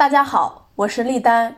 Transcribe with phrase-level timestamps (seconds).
[0.00, 1.52] 大家好，我是丽丹，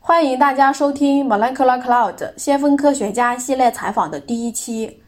[0.00, 5.02] 欢迎大家收听 Molecular Cloud 先锋科学家系列采访的第一期。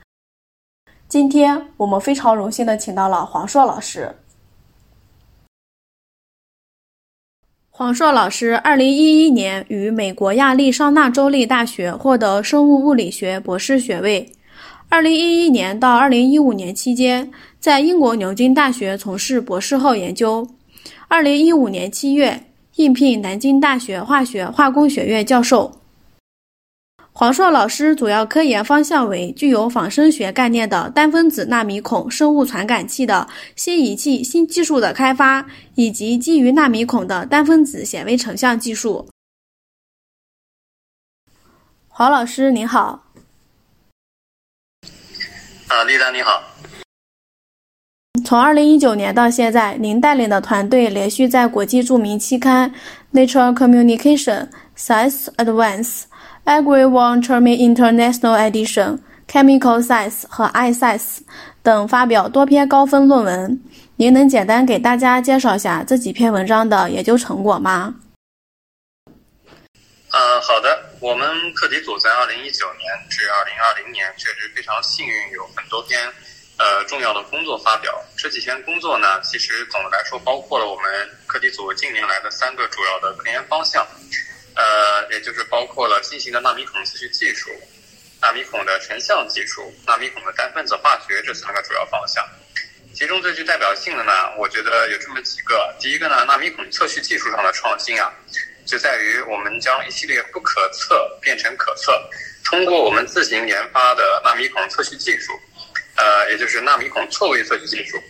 [1.08, 4.16] 今天我们非常荣幸的请到了黄硕老师。
[7.70, 14.30] 黄硕老师二零一一年于美国亚利桑那州立大学获得生物物理学博士学位。
[14.90, 20.46] 二零一一年到二零一五年期间，在英国牛津大学从事博士后研究。
[21.08, 22.42] 二零一五年七月，
[22.76, 25.80] 应聘南京大学化学化工学院教授。
[27.10, 33.26] 黄硕老师主要科研方向为具有仿生学概念的单分子纳米孔生物传感器的
[33.56, 39.08] 新仪器新技术的开发，以及基于纳米孔的单分子显微成像技术。
[41.88, 43.06] 黄老师您好。
[45.68, 46.42] 啊，丽丹你好。
[48.26, 52.68] 从二零一九年到现在，您带领的团队连续在国际著名期刊
[53.14, 56.02] 《Nature Communication》、《Science Advance》。
[56.44, 61.18] Agri One Termi International Edition、Chemical Science 和 iScience
[61.62, 63.62] 等发表多篇高分论文。
[63.94, 67.94] 您能简单给大家介绍下这几篇文章的研究成果吗？
[70.10, 70.76] 呃，好的。
[70.98, 76.00] 我们课题组在二零一九年至二零二零年确实非常幸运，有很多篇
[76.58, 78.02] 呃重要的工作发表。
[78.16, 83.86] 这几天工作呢，其实总的来说包括了我们课题组近年来的三个主要的科研方向。
[84.54, 87.50] 呃，也就是包括了新型的纳米孔测序技术、
[88.22, 92.26] 纳米孔的成像技术、纳米孔的单分子化学这三个主要方向。
[92.94, 95.76] 其中最具代表性的呢，我觉得有这么几个。
[95.78, 98.10] 第一个呢，纳米孔测序技术上的创新啊，
[98.64, 101.92] 就在于我们将一系列不可测变成可测，
[102.42, 105.38] 通过我们自行研发的纳米孔测序技术，
[105.96, 108.02] 呃，也就是纳米孔错位测序技术。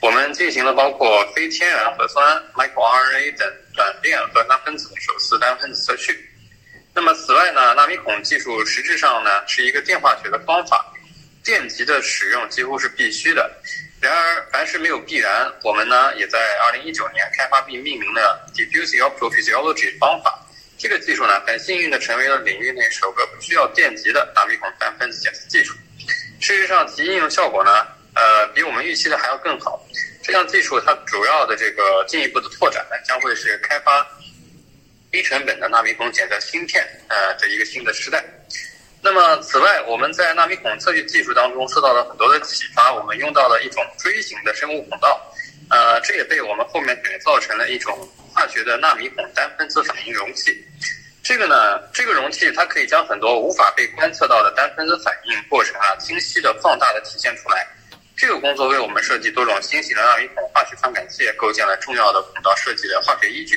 [0.00, 6.28] 我们进行了包括非天然核酸、microRNA 等短链和单分子的首次单分子测序。
[6.94, 10.92] 那么此外呢，纳米孔技术实质上呢是一个电化学的方法，
[11.44, 13.50] 电极的使用几乎是必须的。
[14.00, 16.38] 然而，凡是没有必然，我们呢也在
[16.74, 20.38] 2019年开发并命名了 diffuse optical physiology 方法。
[20.76, 25.74] 这个技术呢，很幸运的成为了领域内首个不需要电极的纳米孔单分子检测技术。
[26.42, 27.70] 事实上，其应用效果呢？
[28.14, 29.80] 呃，比我们预期的还要更好。
[30.24, 34.04] 这项技术它主要的这个进一步的拓展呢，将会是开发
[35.12, 38.24] 低成本的纳米孔检测芯片呃的一个新的时代。
[39.00, 45.32] 那么，此外，我们在纳米孔测序技术当中受到了很多的启发，我们用到了一种锥形的生物孔道，
[45.70, 47.96] 呃，这也被我们后面改造成了一种
[48.32, 50.66] 化学的纳米孔单分子反应容器。
[51.22, 57.66] 这个呢，这个容器它可以将很多无法被观测到的单分子反应过程啊，清晰的、放大的体现出来。
[58.16, 63.56] 这个工作为我们设计多种新型的纳米孔化学传感器构建了重要的孔道设计的化学依据。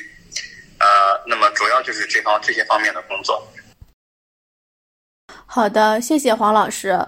[0.78, 0.86] 呃，
[1.26, 3.46] 那么主要就是这方这些方面的工作。
[5.44, 7.06] 好的，谢谢黄老师。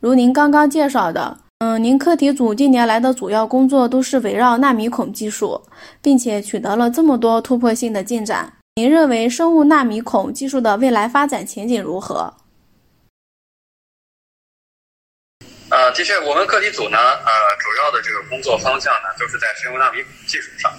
[0.00, 5.62] 如您刚刚介绍的，嗯，您课题组近年来的主要工作都是围绕纳米孔技术，
[6.02, 8.52] 并且取得了这么多突破性的进展。
[8.76, 12.32] 您认为生物纳米孔技术的未来发展前景如何？
[15.70, 20.72] 呃，的确，我们课题组呢，呃，主要的这个工作方向呢，就是在生物纳米孔技术上。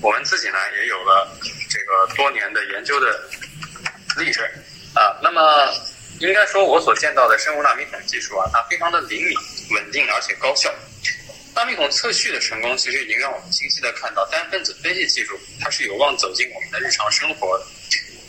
[0.00, 1.28] 我们自己呢，也有了
[1.68, 3.20] 这个多年的研究的
[4.16, 4.44] 历程
[4.94, 5.18] 啊。
[5.22, 5.68] 那么，
[6.20, 9.36] 应该说，我所见到的生物纳米孔技术啊，它非常的灵敏、
[9.74, 10.72] 稳定，而且高效。
[11.54, 17.66] 纳米孔测序的成功，其实已经让我们清晰的看到，单分子分析技术它是有望走进我们的日常生活的。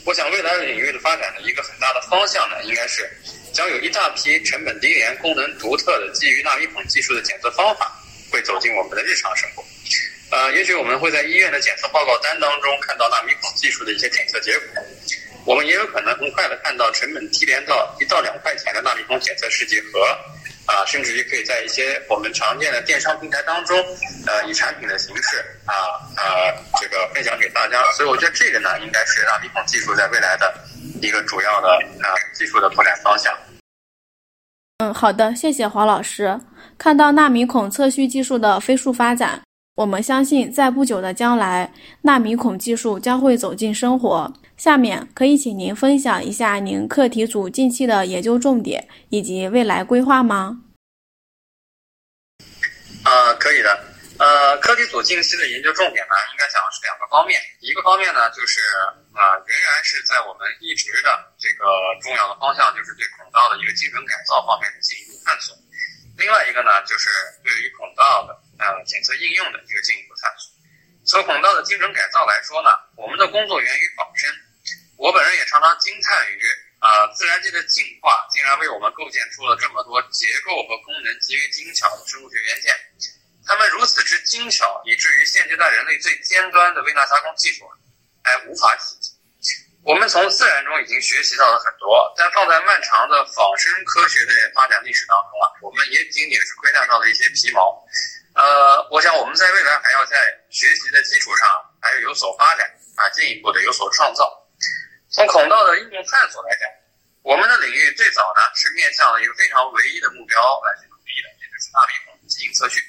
[0.05, 3.09] 我想，未来的领域的发展的一个很大的方向呢，应该是。
[3.53, 8.01] 将有一大批成本低廉、功能独特的基于纳米孔技术的检测方法
[8.31, 9.63] 会走进我们的日常生活。
[10.31, 14.83] 呃，也许我们会在医院的检测报告单当中看到纳米孔技术的一些检测结果。
[15.45, 20.17] 我们也有可能很快的看到成本低廉到一到两块钱的纳米孔检测试剂盒，
[20.65, 23.77] 啊，甚至于可以在一些我们常见的电商平台当中，
[24.25, 25.73] 呃，以产品的形式啊
[26.15, 26.23] 啊
[26.79, 27.83] 这个分享给大家。
[27.93, 30.53] 所以我觉得这个呢，应该是纳米孔技术在未来的。
[31.01, 31.67] 一个主要的
[32.01, 33.33] 啊技术的拓展方向。
[34.77, 36.39] 嗯，好的，谢谢黄老师。
[36.77, 39.41] 看到纳米孔测序技术的飞速发展，
[39.75, 41.69] 我们相信在不久的将来，
[42.03, 44.31] 纳米孔技术将会走进生活。
[44.57, 50.61] 下面可以请您分享一下您课题组近期的研究重点以及未来规划吗？
[53.03, 53.83] 呃，可以的。
[54.19, 57.41] 呃，课题组近期的研究重点呢，应该讲是两个方面。
[57.59, 58.61] 一个方面呢，就是
[59.11, 61.65] 啊，仍然是在我们一直的这个
[61.99, 65.57] 重要的方向，就是对孔道的一个精准改造方面的进一步探索。
[66.15, 67.09] 另外一个呢，就是
[67.43, 68.31] 对于孔道的
[68.63, 70.53] 呃检测应用的一个进一步探索。
[71.03, 74.31] 从孔道的精准改造来说呢，我我们的工作源于仿生，
[75.03, 76.39] 我本人也常常惊叹于
[76.79, 82.73] 啊，自然界的进化竟然为我们构建出了这么多结构和功能极为精巧的生物学元件。
[83.45, 87.67] 它们如此之精巧，以至于现阶段人类最尖端的微纳加工技术
[88.23, 89.11] 还无法企及。
[89.83, 97.85] 我们从自然中已经学习到了很多，但放在漫长的仿生科学的发展历史当中啊，我们也仅仅是窥探到了一些皮毛。
[98.35, 100.15] 呃，我想我们在未来还要在
[100.49, 101.49] 学习的基础上
[101.81, 102.65] 还要有所发展
[102.95, 104.39] 啊，进一步的有所创造。
[105.13, 106.65] 从孔道的应用探索来讲，
[107.21, 112.81] 我们的领域最早呢是面向了一个非常唯一的目标来去努力的，也就是纳米孔基因测序。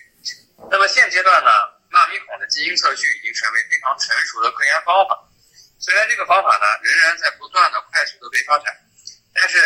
[0.72, 1.50] 那么现阶段呢，
[1.92, 5.20] 纳米孔的基因测序已经成为非常成熟的科研方法。
[5.78, 8.72] 虽然这个方法呢仍然在不断的快速的被发展，
[9.34, 9.60] 但是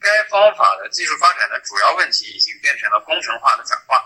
[0.00, 4.00] 该方法的技术发展的主要问题已经变成了工程化的转化。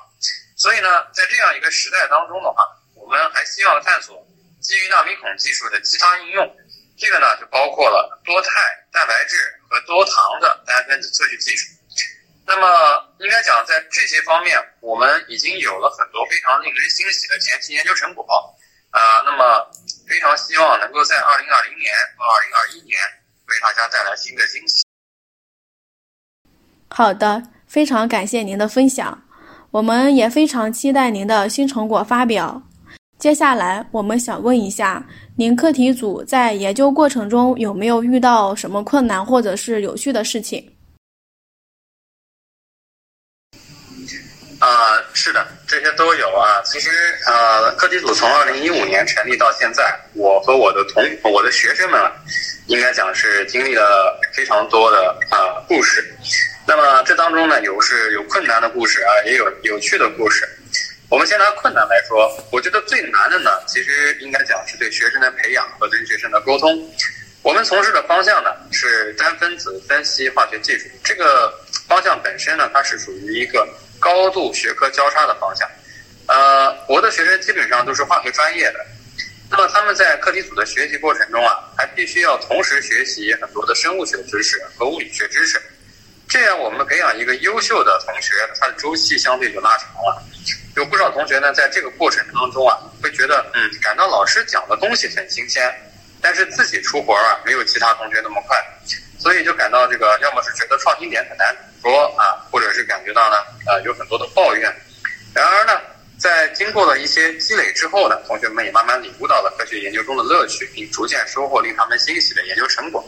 [0.57, 2.67] 所以呢，在这样一个时代当中的话，
[2.97, 4.19] 我们还希望探索
[4.61, 6.59] 基于纳米孔技术的其他应用。
[7.03, 8.49] 这个呢就包括了多肽
[8.93, 9.35] 蛋白质
[9.69, 11.67] 和多糖的单分子测序技术。
[12.47, 12.69] 那么
[13.19, 18.25] 应该讲，在这些方面，我们已经有了很多非常令人欣喜的前期研究成果。
[18.91, 19.69] 啊，那么
[20.07, 22.97] 非常希望能够在二零二零年和二零二一年
[23.49, 24.85] 为大家带来新的惊喜。
[26.89, 29.27] 好的，非常感谢您的分享，
[29.73, 32.63] 我们也非常期待您的新成果发表。
[33.23, 40.69] 接下来，我们想问一下，您课题组在研究过程中有没有遇到什么困难或者是有趣的事情？
[44.59, 46.61] 啊，是的，这些都有啊。
[46.65, 46.91] 其实，
[47.29, 52.01] 呃，课题组从二零一五年成立到现在，我和我的同我的学生们，
[52.67, 56.13] 应该讲是经历了非常多的啊故事。
[56.67, 60.45] 那么这当中呢，有是有困难的故事啊，也有有趣的故事。
[61.13, 66.91] 我们先拿困难来说，我觉得最难的呢，其实应该讲是对学生的培养和对学生的沟通。
[67.43, 71.53] 我们从事的方向呢是单分子分析化学技术，这个
[71.87, 73.69] 方向本身呢，它是属于一个。
[74.01, 75.71] 高度学科交叉的方向，
[76.27, 78.85] 呃，我的学生基本上都是化学专业的，
[79.49, 85.63] 那么他们在课题组的学习过程中啊，还必须要同时学习很多的生物学知识和物理学知识，
[86.29, 90.21] 这样我们培养一个优秀的同学，他的周期相对就拉长了。
[90.77, 95.71] 有不少同学呢，在这个过程当中啊，会觉得嗯，感到老师讲的东西很新鲜，
[96.21, 98.57] 但是自己出活啊，没有其他同学那么快，
[99.19, 101.55] 所以就感到这个，要么是觉得创新点很难。
[101.83, 103.37] 说啊，或者是感觉到呢，
[103.67, 104.75] 呃，有很多的抱怨。
[105.35, 105.79] 然而呢，
[106.17, 113.05] 在经过了一些积累之后呢，同学们也慢慢领悟到了科学研究中的乐趣，并逐渐收获令他们欣喜的研究成果。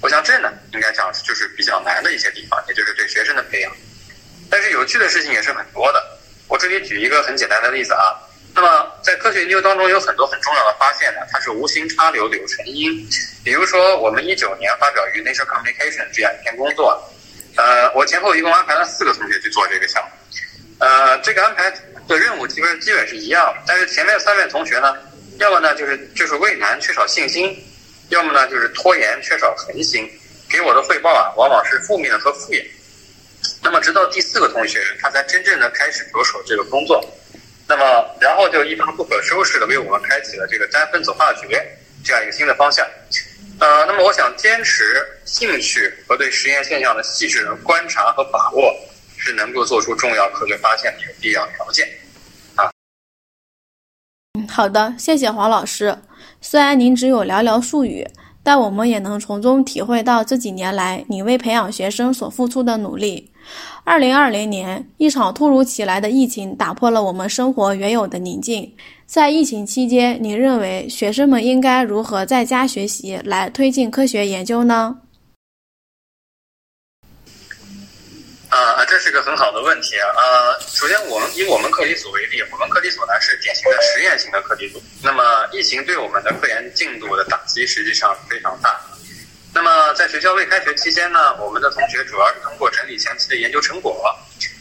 [0.00, 3.72] 我想这呢，应该讲就是比较难的一些地方，也就是对学生的培养。
[4.50, 6.07] 但是有趣的事情也是很多的。
[6.58, 8.12] 这里举一个很简单的例子啊。
[8.54, 12.90] 那么在科学研究当中，有很多很重要的发现呢，它是无心插柳柳成荫。
[13.44, 17.00] 比如说，我们一九年发表于《Nature Communication》这样一篇工作。
[17.56, 20.10] 呃，我前后一共安排了四个同学去做这个项目，
[20.78, 21.72] 呃，这个安排
[22.06, 24.96] 的任务基本基本是一样，但是前面三位同学呢，
[25.38, 27.56] 要么呢就是就是畏难缺少信心，
[28.10, 30.08] 要么呢就是拖延缺少恒心，
[30.48, 32.64] 给我的汇报啊往往是负面和敷衍。
[33.62, 37.04] 那么直到第四个同学，他才真正的开始着手这个工作，
[37.66, 41.46] 那么然后就一发不可收拾的为我们开启了这个单分子化学
[42.04, 42.86] 这样一个新的方向。
[43.60, 48.72] 呃，那么我想坚持兴趣和对实验现象的细致的观察和把握，
[49.16, 51.88] 是能够做出重要科学发现的一个必要条件。
[52.54, 52.70] 啊，
[54.34, 55.98] 嗯，好的，谢谢黄老师。
[56.40, 58.06] 虽然您只有寥寥数语，
[58.48, 63.30] 但我们也能从中体会到这几年来你为培养学生所付出的努力。
[63.84, 68.72] 二零二零年，一场突如其来的疫情打破了我们生活原有的宁静。
[69.04, 74.96] 在疫情期间，你认为学生们应该如何在家学习来推进科学研究呢？
[78.48, 80.08] 啊，这是个很好的问题啊。
[80.16, 84.82] 呃，首先，我们以我们课题组为例，我们课题组呢是典型的实验型的课题组。
[85.02, 88.80] 那么，疫情对我们的科研进度的打击实际上非常大。
[89.54, 94.16] 那么，在学校未开学期间呢，我们的同学主要是通过整理前期的研究成果，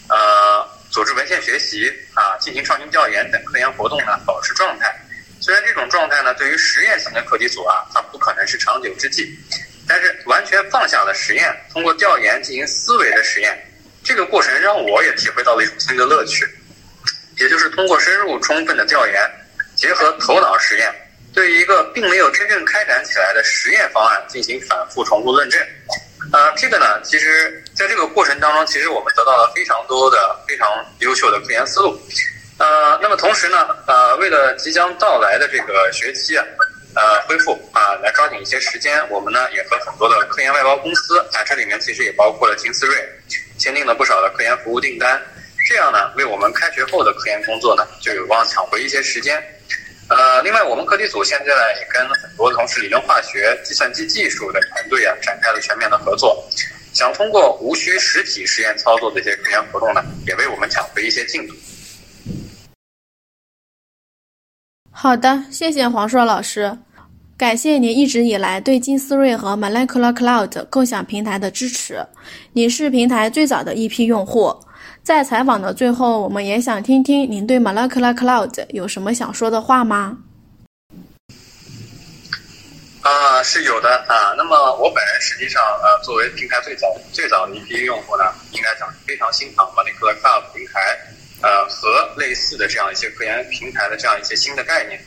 [0.10, 0.68] 呃。
[0.90, 4.96] 组织文献学习啊，进行创新调研等科研活动呢，保持状态。
[5.42, 9.38] 虽然这种状态呢，对于实验型的课题组啊，它不可能是长久之计，
[9.86, 13.67] 但是完全放下了实验，通过调研进行思维的实验，
[14.08, 16.48] 这个过程让我也体会到了一种新的乐趣，
[17.40, 19.32] 也就是通过深入充分的调研，
[19.76, 20.90] 结合头脑实验，
[21.34, 25.60] 对一个并没有真正开展起来的实验方案进行反复重复论证。
[26.32, 30.66] 呃，这个呢，其实在这个过程当中，其实我们得到了非常多的非常
[31.00, 32.00] 优秀的科研思路。
[32.60, 36.46] 呃，那么同时呢，呃，为了即将到来的这个学期啊，
[36.96, 39.06] 呃恢复啊，来抓紧一些时间。
[39.10, 42.96] 我们呢也和很多的科研外包公司啊，这里面其实也包括了金思瑞，
[43.58, 45.22] 签订了不少的科研服务订单。
[45.68, 49.44] 这样呢，为我们开学后的科研工作呢，就有望抢回一些时间。
[50.10, 56.42] 呃，另外，我们课题组现在，也跟很多从事理论化学、计算机技术的团队啊，展开了全面的合作，
[56.94, 61.54] 想通过无需实体实验操作的一些科研活动呢，也为我们抢回一些进度。
[64.90, 66.78] 好的，谢谢黄硕老师，
[67.38, 72.04] 感谢您一直以来对金思瑞和 Molecular Cloud 共享平台的支持，
[72.54, 74.58] 你是平台最早的一批用户。
[75.04, 80.18] 在采访的最后，我们也想听听您对 Molecular Cloud 有什么想说的话吗？
[83.02, 84.34] 啊，是有的啊。
[84.36, 90.98] 那么我本人实际上呃，作为平台最早最早的一批用户呢，应该讲非常欣赏 Molecular Cloud 平台，
[91.44, 95.00] 呃，和类似的这样一些科研平台的这样一些新的概念。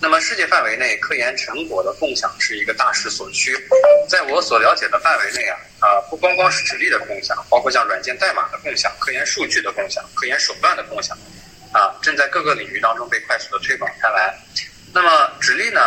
[0.00, 3.56] 那么世界范围内，科研成果的共享是一个大势所趋。
[4.08, 5.56] 在我所了解的范围内啊。
[5.78, 11.14] 啊，不光光是纸力的共享，包括像软件代码的共享、科研数据的共享、科研手段的共享，
[11.70, 14.34] 啊，正在各个领域当中被快速的推广开来。
[14.94, 15.80] 那么纸力呢？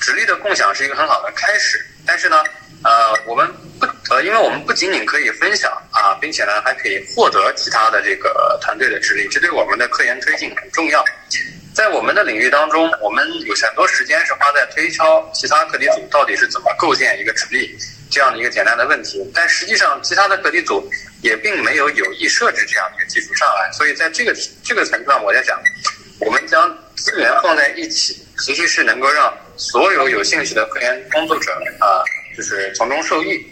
[0.00, 2.42] 纸力的共享是一个很好的开始，但是呢，
[2.82, 3.46] 呃，我们
[3.78, 11.04] 不呃，因为我们不仅仅可以分享啊，并且呢，还可以获得其他的这个团队的纸力，这对我们的科研推进很重要。
[11.76, 17.76] 在我们的领域当中，我们有很多时间是花在推敲其他课题组到底是怎么构建一个纸力。
[18.08, 20.90] 这样的一个简单的问题，但实际上其他的课题组
[21.20, 25.60] 也并没有有意设置这样的一个技术上来，所以在这个这个层面，我在讲，
[26.20, 32.00] 我们将资源放在一起，其实是能够让所有有兴趣的科研工作者啊，
[32.34, 33.44] 就是从中受益。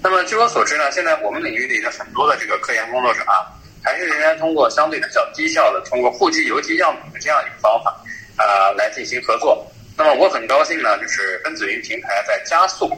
[0.00, 3.50] 那么据我所知呢，现在我们领域里的很多的这个科研工作者啊，
[3.94, 7.94] 还是仍然通过相对比较低效的通过户籍邮寄样品的这样一个方法
[8.36, 9.64] 啊来进行合作。
[9.96, 12.90] 那么我很高兴呢，就是分子云平台在加速。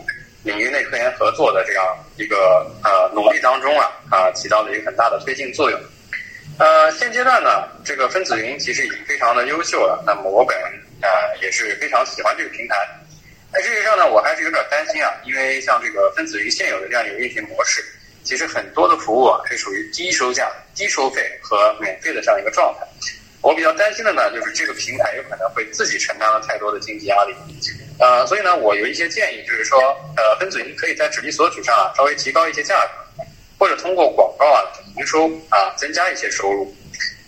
[0.42, 1.84] 领域内科研合作的这样
[2.16, 5.80] 一个呃努力当中啊啊起到了一个很大的推进作用。
[6.56, 10.04] 呃，现阶段呢，这个分子云其实已经非常的优秀了。
[10.06, 10.66] 那么我本人
[11.02, 11.08] 啊
[11.42, 12.76] 也是非常喜欢这个平台。
[13.52, 17.84] 但事实上呢，我还是有点担心啊，因为像这个分子云现有的这样一个运行模式，
[18.26, 22.86] 其实很多的服务啊是属于低收价、低收费和免费的这样一个状态。
[23.40, 27.32] 我比较担心的呢，就是这个平台有可能会自己承担了太多的经济压力。
[28.00, 29.78] 呃，所以呢，我有一些建议，就是说，
[30.16, 33.24] 呃，分子云可以在纸力索取上啊稍微提高一些价格，
[33.56, 34.60] 或者通过广告啊
[34.96, 36.74] 营收啊增加一些收入，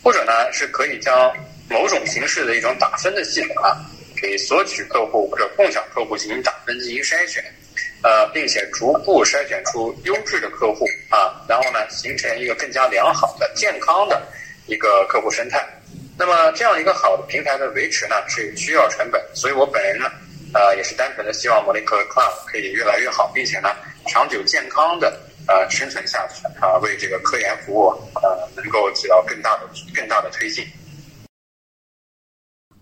[0.02, 1.32] 或者呢是可以将
[1.70, 3.78] 某种形式的一种打分的系统啊，
[4.20, 7.44] 给索取客户或者共享客户进行打分进行筛选，
[8.02, 14.22] 呃，并且逐步筛选出优质的客户啊，然后呢形成一个更加良好的健康的
[14.66, 15.64] 一个客户生态。
[16.16, 20.10] 那么这样一个好的平台的维持呢是需要成本，所以我本人呢。
[20.54, 23.68] 呃，也是单纯的希望 Molecular Cloud 可以越来越好，并且呢，
[24.06, 25.14] 长久健康的
[25.46, 30.66] 呃生存下去啊，为这个科研服务呃能够起到更大的更大的推进。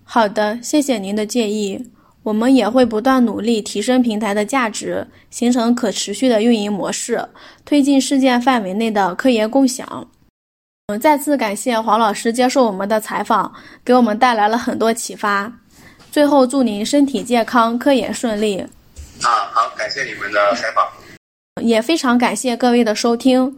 [0.05, 1.91] 好的，谢谢您的建议，
[2.27, 7.25] 我们也会不断努力提升平台的价值，形成可持续的运营模式，
[7.65, 10.09] 推进事件范围内的科研共享。
[10.89, 13.55] 嗯，再次感谢黄老师接受我们的采访，
[13.85, 15.53] 给我们带来了很多启发。
[16.11, 18.59] 最后，祝您身体健康，科研顺利。
[18.59, 20.85] 啊，好，感谢你们的采访，
[21.63, 23.57] 也非常感谢各位的收听。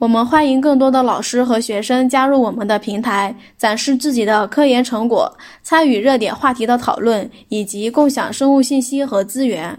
[0.00, 5.30] 我们欢迎更多的老师和学生加入我们的平台，展示自己的科研成果，
[5.62, 9.78] 参与热点话题的讨论，以及共享生物信息和资源。